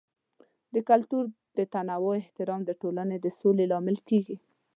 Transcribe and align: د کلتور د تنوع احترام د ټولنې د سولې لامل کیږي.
د 0.73 0.75
کلتور 0.89 1.23
د 1.57 1.59
تنوع 1.73 2.15
احترام 2.21 2.61
د 2.65 2.71
ټولنې 2.81 3.17
د 3.19 3.27
سولې 3.39 3.65
لامل 3.71 3.97
کیږي. 4.09 4.37